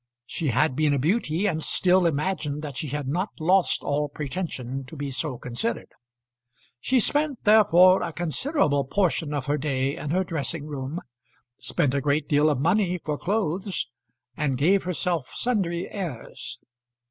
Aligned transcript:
She 0.25 0.47
had 0.47 0.75
been 0.75 0.95
a 0.95 0.97
beauty, 0.97 1.45
and 1.45 1.61
still 1.61 2.07
imagined 2.07 2.63
that 2.63 2.75
she 2.75 2.87
had 2.87 3.07
not 3.07 3.29
lost 3.39 3.83
all 3.83 4.09
pretension 4.09 4.83
to 4.85 4.95
be 4.95 5.11
so 5.11 5.37
considered. 5.37 5.89
She 6.79 6.99
spent, 6.99 7.43
therefore, 7.43 8.01
a 8.01 8.11
considerable 8.11 8.83
portion 8.83 9.31
of 9.31 9.45
her 9.45 9.59
day 9.59 9.95
in 9.95 10.09
her 10.09 10.23
dressing 10.23 10.65
room, 10.65 11.01
spent 11.59 11.93
a 11.93 12.01
great 12.01 12.27
deal 12.27 12.49
of 12.49 12.59
money 12.59 12.97
for 12.97 13.15
clothes, 13.15 13.89
and 14.35 14.57
gave 14.57 14.85
herself 14.85 15.33
sundry 15.35 15.87
airs. 15.91 16.57